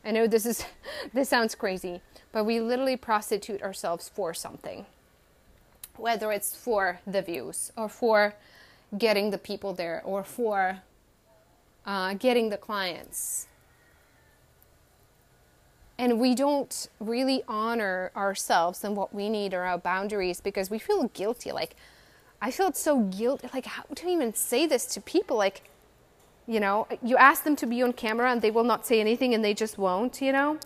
I 0.03 0.09
know 0.09 0.25
this 0.25 0.43
is 0.43 0.65
this 1.13 1.29
sounds 1.29 1.53
crazy, 1.53 2.01
but 2.31 2.45
we 2.45 2.59
literally 2.59 2.97
prostitute 2.97 3.61
ourselves 3.61 4.09
for 4.09 4.33
something. 4.33 4.87
Whether 5.97 6.31
it's 6.31 6.55
for 6.55 6.99
the 7.05 7.21
views 7.21 7.71
or 7.77 7.89
for 7.89 8.33
getting 8.97 9.29
the 9.29 9.37
people 9.37 9.71
there 9.75 10.01
or 10.03 10.23
for 10.23 10.79
uh, 11.85 12.15
getting 12.15 12.49
the 12.49 12.57
clients. 12.57 13.45
And 15.99 16.19
we 16.19 16.33
don't 16.33 16.87
really 16.99 17.43
honor 17.47 18.09
ourselves 18.15 18.83
and 18.83 18.97
what 18.97 19.13
we 19.13 19.29
need 19.29 19.53
or 19.53 19.61
our 19.61 19.77
boundaries 19.77 20.41
because 20.41 20.71
we 20.71 20.79
feel 20.79 21.03
guilty. 21.09 21.51
Like, 21.51 21.75
I 22.41 22.49
felt 22.49 22.75
so 22.75 23.01
guilty. 23.01 23.47
Like, 23.53 23.67
how 23.67 23.83
do 23.83 23.93
to 23.93 24.07
even 24.07 24.33
say 24.33 24.65
this 24.65 24.87
to 24.87 25.01
people? 25.01 25.37
Like, 25.37 25.69
you 26.49 26.59
know, 26.59 26.87
you 27.03 27.15
ask 27.15 27.43
them 27.43 27.55
to 27.57 27.67
be 27.67 27.83
on 27.83 27.93
camera 27.93 28.31
and 28.31 28.41
they 28.41 28.49
will 28.49 28.63
not 28.63 28.83
say 28.83 28.99
anything 28.99 29.35
and 29.35 29.45
they 29.45 29.53
just 29.53 29.77
won't, 29.77 30.19
you 30.19 30.31
know? 30.31 30.57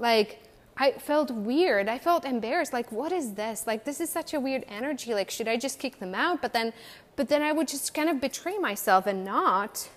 Like, 0.00 0.42
I 0.76 0.90
felt 0.92 1.30
weird. 1.30 1.88
I 1.88 1.98
felt 1.98 2.24
embarrassed. 2.24 2.72
Like, 2.72 2.90
what 2.90 3.12
is 3.12 3.34
this? 3.34 3.64
Like, 3.64 3.84
this 3.84 4.00
is 4.00 4.10
such 4.10 4.34
a 4.34 4.40
weird 4.40 4.64
energy. 4.66 5.14
Like, 5.14 5.30
should 5.30 5.46
I 5.46 5.56
just 5.56 5.78
kick 5.78 6.00
them 6.00 6.16
out? 6.16 6.42
But 6.42 6.52
then, 6.52 6.72
but 7.14 7.28
then 7.28 7.42
I 7.42 7.52
would 7.52 7.68
just 7.68 7.94
kind 7.94 8.08
of 8.08 8.20
betray 8.20 8.58
myself 8.58 9.06
and 9.06 9.24
not 9.24 9.88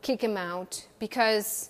kick 0.00 0.24
him 0.24 0.38
out 0.38 0.86
because 0.98 1.68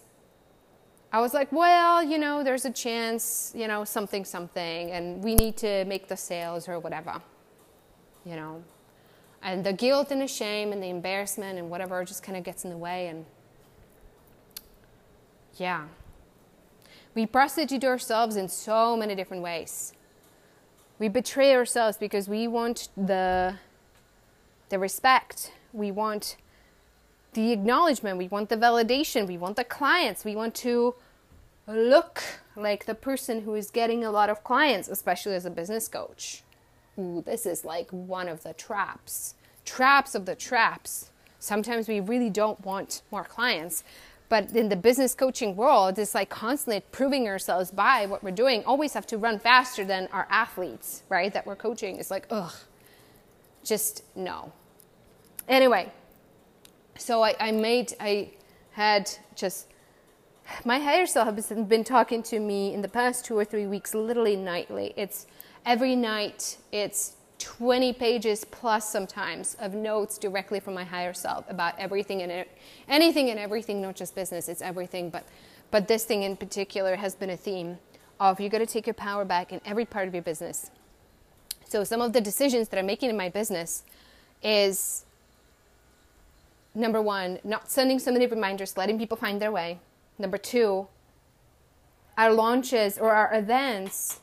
I 1.13 1.21
was 1.21 1.35
like, 1.35 1.51
well, 1.51 2.05
you 2.05 2.19
know, 2.19 2.45
there's 2.45 2.67
a 2.67 2.71
chance, 2.71 3.53
you 3.57 3.67
know, 3.67 3.83
something, 3.83 4.25
something, 4.25 4.93
and 4.93 5.25
we 5.25 5.35
need 5.35 5.57
to 5.57 5.85
make 5.87 6.07
the 6.07 6.17
sales 6.17 6.69
or 6.69 6.79
whatever, 6.79 7.21
you 8.25 8.37
know. 8.37 8.63
And 9.47 9.63
the 9.63 9.73
guilt 9.73 10.11
and 10.11 10.21
the 10.21 10.27
shame 10.27 10.73
and 10.73 10.83
the 10.83 10.89
embarrassment 10.89 11.57
and 11.57 11.71
whatever 11.71 12.05
just 12.05 12.21
kind 12.21 12.37
of 12.37 12.43
gets 12.43 12.65
in 12.65 12.71
the 12.71 12.77
way. 12.77 13.07
And 13.07 13.25
yeah, 15.57 15.85
we 17.15 17.27
prostitute 17.27 17.85
ourselves 17.85 18.35
in 18.35 18.49
so 18.49 18.97
many 18.97 19.15
different 19.15 19.45
ways. 19.45 19.93
We 20.99 21.09
betray 21.09 21.55
ourselves 21.55 21.97
because 21.97 22.29
we 22.29 22.49
want 22.49 22.89
the, 22.97 23.55
the 24.69 24.81
respect, 24.81 25.53
we 25.73 25.93
want 25.93 26.37
the 27.35 27.53
acknowledgement, 27.53 28.19
we 28.19 28.27
want 28.27 28.49
the 28.49 28.57
validation, 28.57 29.29
we 29.29 29.39
want 29.39 29.55
the 29.55 29.65
clients, 29.65 30.25
we 30.25 30.35
want 30.35 30.57
to 30.57 30.97
look 31.69 32.21
like 32.57 32.87
the 32.87 32.97
person 32.97 33.43
who 33.43 33.55
is 33.55 33.71
getting 33.71 34.05
a 34.05 34.11
lot 34.11 34.29
of 34.29 34.43
clients, 34.43 34.89
especially 34.89 35.37
as 35.37 35.47
a 35.47 35.51
business 35.51 35.87
coach. 35.87 36.43
Ooh, 36.99 37.23
this 37.25 37.47
is 37.47 37.65
like 37.65 37.91
one 37.91 38.29
of 38.29 38.43
the 38.43 38.55
traps. 38.55 39.35
Traps 39.65 40.15
of 40.15 40.27
the 40.27 40.35
traps. 40.35 41.11
Sometimes 41.39 41.89
we 41.89 42.01
really 42.01 42.31
don't 42.31 42.65
want 42.65 43.03
more 43.11 43.25
clients. 43.25 43.85
But 44.29 44.51
in 44.57 44.69
the 44.69 44.77
business 44.77 45.15
coaching 45.15 45.55
world, 45.55 45.99
it's 45.99 46.15
like 46.15 46.31
constantly 46.31 46.83
proving 46.91 47.29
ourselves 47.29 47.71
by 47.71 48.07
what 48.07 48.25
we're 48.25 48.33
doing. 48.33 48.65
Always 48.65 48.93
have 48.95 49.07
to 49.09 49.19
run 49.19 49.39
faster 49.39 49.85
than 49.85 50.09
our 50.13 50.27
athletes, 50.31 51.03
right? 51.09 51.33
That 51.33 51.47
we're 51.47 51.57
coaching. 51.57 51.97
It's 51.97 52.11
like, 52.11 52.27
ugh, 52.31 52.53
just 53.63 54.03
no. 54.17 54.53
Anyway, 55.49 55.93
so 56.99 57.23
I, 57.23 57.37
I 57.39 57.53
made, 57.53 57.95
I 58.01 58.31
had 58.73 59.09
just, 59.37 59.69
my 60.65 60.81
higher 60.81 61.07
self 61.07 61.33
has 61.35 61.47
been 61.47 61.85
talking 61.85 62.23
to 62.25 62.41
me 62.41 62.75
in 62.75 62.83
the 62.83 62.89
past 62.89 63.25
two 63.25 63.39
or 63.39 63.45
three 63.45 63.67
weeks, 63.67 63.95
literally 63.95 64.35
nightly. 64.35 64.93
It's 64.97 65.29
every 65.67 65.97
night, 65.97 66.57
it's 66.71 67.15
20 67.41 67.93
pages 67.93 68.45
plus 68.45 68.89
sometimes 68.89 69.57
of 69.61 69.75
notes 69.75 70.17
directly 70.17 70.61
from 70.61 70.73
my 70.73 70.85
higher 70.85 71.13
self 71.13 71.45
about 71.51 71.79
everything 71.79 72.23
and 72.23 72.47
anything 72.89 73.29
and 73.31 73.39
everything, 73.39 73.83
not 73.83 73.97
just 73.97 74.15
business, 74.15 74.49
it's 74.49 74.63
everything. 74.63 75.11
But, 75.11 75.27
but 75.71 75.89
this 75.89 76.05
thing 76.05 76.23
in 76.23 76.37
particular 76.37 76.97
has 76.97 77.15
been 77.15 77.31
a 77.31 77.37
theme 77.37 77.79
of 78.19 78.41
you 78.41 78.49
got 78.49 78.59
to 78.59 78.67
take 78.67 78.87
your 78.87 78.95
power 78.95 79.25
back 79.25 79.53
in 79.53 79.61
every 79.67 79.85
part 79.85 80.09
of 80.09 80.15
your 80.15 80.23
business. 80.23 80.71
So 81.67 81.85
some 81.85 82.01
of 82.01 82.13
the 82.13 82.21
decisions 82.21 82.69
that 82.69 82.79
I'm 82.79 82.87
making 82.87 83.11
in 83.11 83.17
my 83.17 83.29
business 83.29 83.83
is 84.43 85.05
number 86.75 87.03
one, 87.03 87.39
not 87.43 87.71
sending 87.71 87.99
so 87.99 88.13
many 88.13 88.27
reminders, 88.27 88.77
letting 88.77 88.99
people 88.99 89.17
find 89.17 89.43
their 89.43 89.53
way. 89.53 89.81
Number 90.19 90.39
two, 90.39 90.87
our 92.17 92.33
launches 92.33 92.97
or 92.97 93.13
our 93.13 93.35
events. 93.35 94.21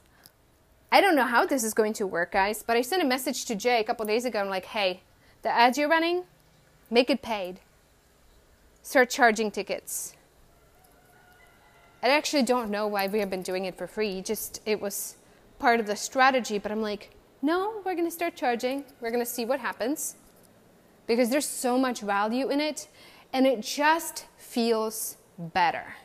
I 0.93 1.01
don't 1.01 1.15
know 1.15 1.25
how 1.25 1.47
this 1.47 1.63
is 1.63 1.73
going 1.73 1.93
to 1.93 2.05
work, 2.05 2.33
guys, 2.33 2.62
but 2.62 2.77
I 2.77 2.83
sent 2.83 3.01
a 3.01 3.05
message 3.05 3.45
to 3.45 3.55
Jay 3.55 3.79
a 3.79 3.83
couple 3.83 4.05
days 4.05 4.25
ago. 4.25 4.39
I'm 4.39 4.47
like, 4.47 4.65
hey, 4.65 5.01
the 5.41 5.50
ads 5.50 5.75
you're 5.75 5.89
running, 5.89 6.25
make 6.91 7.09
it 7.09 7.23
paid. 7.23 7.62
start 8.83 9.09
charging 9.09 9.50
tickets. 9.50 10.13
I 12.03 12.09
actually 12.09 12.43
don't 12.43 12.69
know 12.69 12.85
why 12.85 13.07
we 13.07 13.17
have 13.21 13.31
been 13.31 13.41
doing 13.41 13.65
it 13.65 13.75
for 13.75 13.88
free. 13.88 14.21
Just 14.21 14.62
it 14.67 14.79
was 14.79 15.15
part 15.57 15.79
of 15.79 15.88
the 15.88 15.95
strategy, 15.95 16.59
but 16.59 16.71
I'm 16.71 16.83
like, 16.83 17.09
no, 17.41 17.81
we're 17.83 17.95
going 17.95 18.05
to 18.05 18.12
start 18.12 18.35
charging. 18.35 18.83
We're 19.01 19.09
going 19.09 19.25
to 19.25 19.31
see 19.31 19.45
what 19.45 19.59
happens 19.59 20.15
because 21.07 21.31
there's 21.31 21.47
so 21.47 21.75
much 21.75 22.01
value 22.01 22.51
in 22.51 22.62
it 22.62 22.88
and 23.33 23.47
it 23.47 23.62
just 23.62 24.27
feels 24.38 25.17
better. 25.39 25.95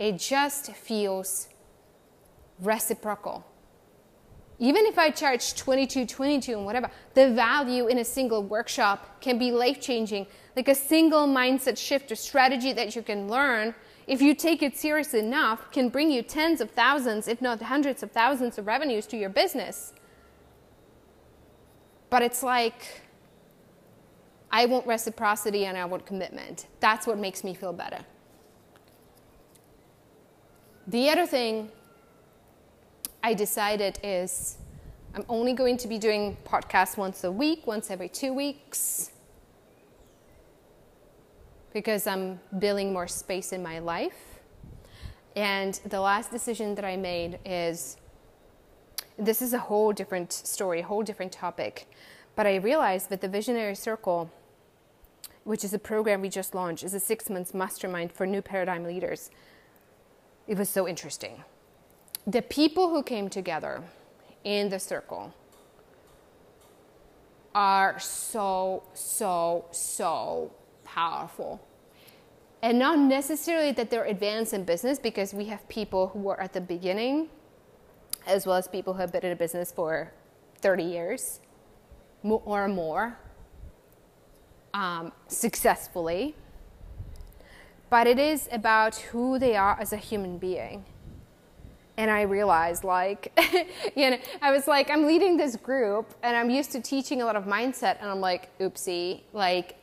It 0.00 0.18
just 0.18 0.72
feels 0.72 1.48
reciprocal. 2.58 3.44
Even 4.62 4.86
if 4.86 4.96
I 4.96 5.10
charge 5.10 5.56
22, 5.56 6.06
22 6.06 6.52
and 6.52 6.64
whatever, 6.64 6.88
the 7.14 7.32
value 7.32 7.88
in 7.88 7.98
a 7.98 8.04
single 8.04 8.44
workshop 8.44 9.20
can 9.20 9.36
be 9.36 9.50
life 9.50 9.80
changing. 9.80 10.24
Like 10.54 10.68
a 10.68 10.74
single 10.76 11.26
mindset 11.26 11.76
shift 11.76 12.12
or 12.12 12.14
strategy 12.14 12.72
that 12.72 12.94
you 12.94 13.02
can 13.02 13.26
learn, 13.26 13.74
if 14.06 14.22
you 14.22 14.36
take 14.36 14.62
it 14.62 14.76
seriously 14.76 15.18
enough, 15.18 15.72
can 15.72 15.88
bring 15.88 16.12
you 16.12 16.22
tens 16.22 16.60
of 16.60 16.70
thousands, 16.70 17.26
if 17.26 17.42
not 17.42 17.60
hundreds 17.60 18.04
of 18.04 18.12
thousands 18.12 18.56
of 18.56 18.68
revenues 18.68 19.04
to 19.06 19.16
your 19.16 19.30
business. 19.30 19.94
But 22.08 22.22
it's 22.22 22.44
like, 22.44 23.02
I 24.52 24.66
want 24.66 24.86
reciprocity 24.86 25.64
and 25.64 25.76
I 25.76 25.86
want 25.86 26.06
commitment. 26.06 26.68
That's 26.78 27.04
what 27.04 27.18
makes 27.18 27.42
me 27.42 27.52
feel 27.52 27.72
better. 27.72 27.98
The 30.86 31.10
other 31.10 31.26
thing 31.26 31.72
I 33.24 33.34
decided 33.34 34.00
is 34.02 34.56
I'm 35.14 35.24
only 35.28 35.52
going 35.52 35.76
to 35.76 35.88
be 35.88 35.96
doing 35.96 36.36
podcasts 36.44 36.96
once 36.96 37.22
a 37.22 37.30
week, 37.30 37.66
once 37.66 37.88
every 37.88 38.08
two 38.08 38.32
weeks, 38.32 39.12
because 41.72 42.06
I'm 42.08 42.40
building 42.58 42.92
more 42.92 43.06
space 43.06 43.52
in 43.52 43.62
my 43.62 43.78
life. 43.78 44.40
And 45.36 45.74
the 45.86 46.00
last 46.00 46.32
decision 46.32 46.74
that 46.74 46.84
I 46.84 46.96
made 46.96 47.38
is 47.44 47.96
this 49.16 49.40
is 49.40 49.52
a 49.52 49.58
whole 49.58 49.92
different 49.92 50.32
story, 50.32 50.80
a 50.80 50.84
whole 50.84 51.04
different 51.04 51.30
topic. 51.30 51.86
But 52.34 52.48
I 52.48 52.56
realized 52.56 53.08
that 53.10 53.20
the 53.20 53.28
Visionary 53.28 53.76
Circle, 53.76 54.32
which 55.44 55.62
is 55.62 55.72
a 55.72 55.78
program 55.78 56.22
we 56.22 56.28
just 56.28 56.56
launched, 56.56 56.82
is 56.82 56.92
a 56.92 57.00
six 57.00 57.30
months 57.30 57.54
mastermind 57.54 58.10
for 58.10 58.26
new 58.26 58.42
paradigm 58.42 58.82
leaders. 58.82 59.30
It 60.48 60.58
was 60.58 60.68
so 60.68 60.88
interesting 60.88 61.44
the 62.26 62.42
people 62.42 62.90
who 62.90 63.02
came 63.02 63.28
together 63.28 63.82
in 64.44 64.68
the 64.68 64.78
circle 64.78 65.34
are 67.54 67.98
so, 67.98 68.82
so, 68.94 69.66
so 69.72 70.52
powerful. 70.84 71.60
And 72.62 72.78
not 72.78 72.98
necessarily 72.98 73.72
that 73.72 73.90
they're 73.90 74.04
advanced 74.04 74.52
in 74.52 74.64
business 74.64 74.98
because 74.98 75.34
we 75.34 75.46
have 75.46 75.68
people 75.68 76.08
who 76.08 76.28
are 76.28 76.40
at 76.40 76.52
the 76.52 76.60
beginning 76.60 77.28
as 78.26 78.46
well 78.46 78.56
as 78.56 78.68
people 78.68 78.92
who 78.94 79.00
have 79.00 79.12
been 79.12 79.24
in 79.24 79.32
a 79.32 79.36
business 79.36 79.72
for 79.72 80.12
30 80.60 80.84
years 80.84 81.40
or 82.22 82.68
more 82.68 83.18
um, 84.72 85.12
successfully. 85.26 86.36
But 87.90 88.06
it 88.06 88.20
is 88.20 88.48
about 88.52 88.94
who 88.96 89.40
they 89.40 89.56
are 89.56 89.76
as 89.78 89.92
a 89.92 89.96
human 89.96 90.38
being 90.38 90.84
and 91.96 92.10
I 92.10 92.22
realized, 92.22 92.84
like, 92.84 93.32
you 93.96 94.10
know, 94.10 94.18
I 94.40 94.50
was 94.50 94.66
like, 94.66 94.90
I'm 94.90 95.06
leading 95.06 95.36
this 95.36 95.56
group 95.56 96.14
and 96.22 96.36
I'm 96.36 96.50
used 96.50 96.72
to 96.72 96.80
teaching 96.80 97.22
a 97.22 97.24
lot 97.24 97.36
of 97.36 97.44
mindset, 97.44 98.00
and 98.00 98.10
I'm 98.10 98.20
like, 98.20 98.56
oopsie, 98.58 99.22
like, 99.32 99.76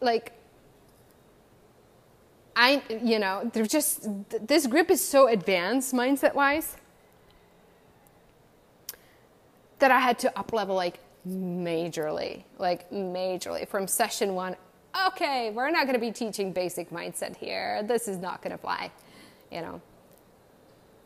like, 0.00 0.32
I, 2.56 2.82
you 3.02 3.18
know, 3.18 3.50
they're 3.52 3.64
just, 3.64 4.06
this 4.46 4.66
group 4.66 4.90
is 4.90 5.02
so 5.02 5.28
advanced 5.28 5.94
mindset 5.94 6.34
wise 6.34 6.76
that 9.78 9.90
I 9.90 9.98
had 9.98 10.18
to 10.20 10.38
up 10.38 10.52
level 10.52 10.76
like 10.76 10.98
majorly, 11.26 12.44
like 12.58 12.90
majorly 12.90 13.66
from 13.66 13.86
session 13.86 14.34
one. 14.34 14.56
Okay, 15.08 15.50
we're 15.50 15.70
not 15.70 15.84
going 15.84 15.94
to 15.94 16.00
be 16.00 16.12
teaching 16.12 16.52
basic 16.52 16.90
mindset 16.90 17.36
here. 17.36 17.82
This 17.84 18.08
is 18.08 18.18
not 18.18 18.42
going 18.42 18.52
to 18.52 18.58
fly, 18.58 18.90
you 19.50 19.62
know. 19.62 19.80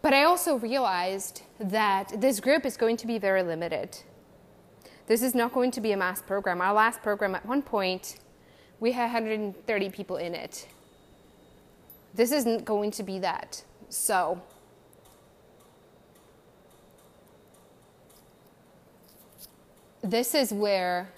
But 0.04 0.12
I 0.12 0.24
also 0.24 0.56
realized 0.56 1.40
that 1.58 2.20
this 2.20 2.38
group 2.38 2.66
is 2.66 2.76
going 2.76 2.98
to 2.98 3.06
be 3.06 3.18
very 3.18 3.42
limited. 3.42 4.00
This 5.06 5.22
is 5.22 5.34
not 5.34 5.54
going 5.54 5.70
to 5.70 5.80
be 5.80 5.92
a 5.92 5.96
mass 5.96 6.20
program. 6.20 6.60
Our 6.60 6.74
last 6.74 7.02
program, 7.02 7.34
at 7.34 7.46
one 7.46 7.62
point, 7.62 8.18
we 8.80 8.92
had 8.92 9.04
130 9.04 9.88
people 9.88 10.18
in 10.18 10.34
it. 10.34 10.68
This 12.12 12.32
isn't 12.32 12.66
going 12.66 12.90
to 12.90 13.02
be 13.02 13.18
that. 13.20 13.64
So, 13.88 14.42
this 20.02 20.34
is 20.34 20.52
where 20.52 21.08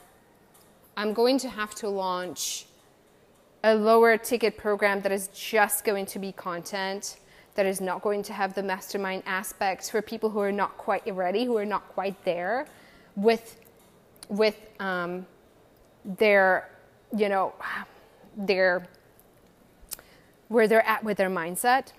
I'm 0.97 1.13
going 1.13 1.39
to 1.39 1.49
have 1.49 1.75
to 1.75 1.89
launch 1.89 2.67
a 3.65 3.75
lower 3.75 4.17
ticket 4.17 4.57
program 4.57 5.01
that 5.01 5.11
is 5.11 5.27
just 5.35 5.85
going 5.85 6.07
to 6.07 6.21
be 6.21 6.31
content 6.31 7.17
that 7.57 7.67
is 7.67 7.81
not 7.81 8.03
going 8.03 8.23
to 8.23 8.33
have 8.33 8.55
the 8.55 8.63
mastermind 8.63 9.23
aspects 9.27 9.91
for 9.91 10.01
people 10.01 10.31
who 10.31 10.41
are 10.41 10.53
not 10.53 10.77
quite 10.77 11.03
ready, 11.15 11.45
who 11.45 11.57
are 11.57 11.65
not 11.65 11.89
quite 11.89 12.23
there 12.25 12.67
with 13.17 13.61
with 14.29 14.57
um, 14.81 15.27
their 16.05 16.71
you 17.17 17.29
know 17.29 17.55
their 18.37 18.87
where 20.49 20.69
they're 20.69 20.87
at 20.87 21.03
with 21.03 21.17
their 21.17 21.31
mindset, 21.31 21.93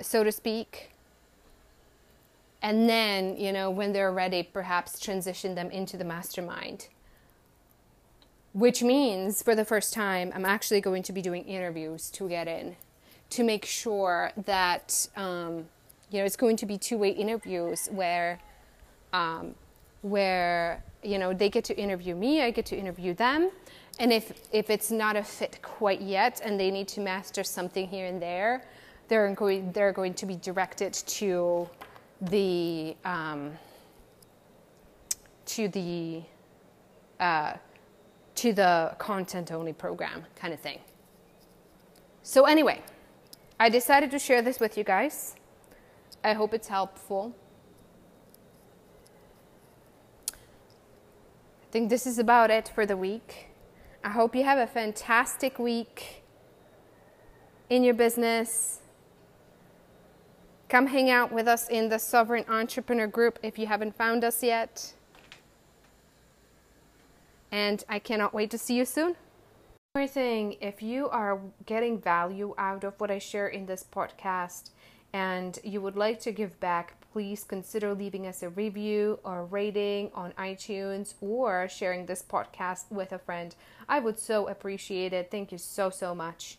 so 0.00 0.22
to 0.22 0.30
speak. 0.30 0.90
And 2.62 2.88
then, 2.90 3.38
you 3.38 3.52
know, 3.52 3.70
when 3.70 3.94
they're 3.94 4.12
ready, 4.12 4.42
perhaps 4.42 5.00
transition 5.00 5.54
them 5.54 5.70
into 5.70 5.96
the 5.96 6.04
mastermind. 6.04 6.88
Which 8.52 8.82
means, 8.82 9.42
for 9.42 9.54
the 9.54 9.64
first 9.64 9.94
time, 9.94 10.30
I'm 10.34 10.44
actually 10.44 10.82
going 10.82 11.02
to 11.04 11.12
be 11.12 11.22
doing 11.22 11.44
interviews 11.44 12.10
to 12.10 12.28
get 12.28 12.46
in 12.46 12.76
to 13.30 13.44
make 13.44 13.64
sure 13.64 14.32
that 14.44 15.08
um, 15.16 15.66
you 16.10 16.18
know 16.18 16.24
it's 16.24 16.36
going 16.36 16.56
to 16.56 16.66
be 16.66 16.76
two-way 16.76 17.10
interviews 17.10 17.88
where 17.92 18.38
um, 19.12 19.54
where 20.02 20.82
you 21.02 21.18
know 21.18 21.32
they 21.32 21.48
get 21.48 21.64
to 21.64 21.78
interview 21.78 22.14
me, 22.14 22.42
I 22.42 22.50
get 22.50 22.66
to 22.66 22.76
interview 22.76 23.14
them, 23.14 23.50
and 23.98 24.12
if 24.12 24.32
if 24.52 24.70
it's 24.70 24.90
not 24.90 25.16
a 25.16 25.22
fit 25.22 25.60
quite 25.62 26.00
yet, 26.00 26.40
and 26.44 26.58
they 26.58 26.70
need 26.70 26.88
to 26.88 27.00
master 27.00 27.44
something 27.44 27.86
here 27.86 28.06
and 28.06 28.20
there, 28.20 28.64
they're 29.08 29.32
going 29.34 29.72
they're 29.72 29.92
going 29.92 30.14
to 30.14 30.26
be 30.26 30.36
directed 30.36 30.92
to 30.92 31.68
the 32.20 32.96
um, 33.04 33.52
to 35.46 35.68
the 35.68 36.22
uh, 37.20 37.54
to 38.34 38.52
the 38.52 38.94
content 38.98 39.52
only 39.52 39.72
program 39.72 40.24
kind 40.34 40.52
of 40.52 40.60
thing. 40.60 40.78
So 42.22 42.44
anyway. 42.44 42.82
I 43.60 43.68
decided 43.68 44.10
to 44.12 44.18
share 44.18 44.40
this 44.40 44.58
with 44.58 44.78
you 44.78 44.84
guys. 44.84 45.36
I 46.24 46.32
hope 46.32 46.54
it's 46.54 46.68
helpful. 46.68 47.36
I 50.32 50.36
think 51.70 51.90
this 51.90 52.06
is 52.06 52.18
about 52.18 52.50
it 52.50 52.72
for 52.74 52.86
the 52.86 52.96
week. 52.96 53.48
I 54.02 54.08
hope 54.08 54.34
you 54.34 54.44
have 54.44 54.58
a 54.58 54.66
fantastic 54.66 55.58
week 55.58 56.22
in 57.68 57.84
your 57.84 57.92
business. 57.92 58.78
Come 60.70 60.86
hang 60.86 61.10
out 61.10 61.30
with 61.30 61.46
us 61.46 61.68
in 61.68 61.90
the 61.90 61.98
Sovereign 61.98 62.46
Entrepreneur 62.48 63.06
Group 63.06 63.38
if 63.42 63.58
you 63.58 63.66
haven't 63.66 63.94
found 63.94 64.24
us 64.24 64.42
yet. 64.42 64.94
And 67.52 67.84
I 67.90 67.98
cannot 67.98 68.32
wait 68.32 68.50
to 68.52 68.58
see 68.58 68.76
you 68.76 68.86
soon. 68.86 69.16
Thing, 69.92 70.56
if 70.60 70.82
you 70.82 71.08
are 71.08 71.40
getting 71.66 72.00
value 72.00 72.54
out 72.56 72.84
of 72.84 72.94
what 73.00 73.10
I 73.10 73.18
share 73.18 73.48
in 73.48 73.66
this 73.66 73.84
podcast 73.84 74.70
and 75.12 75.58
you 75.64 75.80
would 75.80 75.96
like 75.96 76.20
to 76.20 76.30
give 76.30 76.60
back, 76.60 76.94
please 77.12 77.42
consider 77.42 77.92
leaving 77.92 78.24
us 78.24 78.44
a 78.44 78.50
review 78.50 79.18
or 79.24 79.44
rating 79.44 80.12
on 80.14 80.30
iTunes 80.38 81.14
or 81.20 81.68
sharing 81.68 82.06
this 82.06 82.22
podcast 82.22 82.84
with 82.92 83.10
a 83.10 83.18
friend. 83.18 83.56
I 83.88 83.98
would 83.98 84.20
so 84.20 84.46
appreciate 84.46 85.12
it. 85.12 85.28
Thank 85.28 85.50
you 85.50 85.58
so, 85.58 85.90
so 85.90 86.14
much. 86.14 86.56